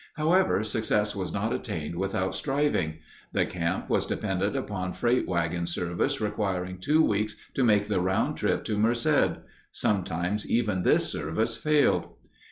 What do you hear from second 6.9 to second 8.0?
weeks to make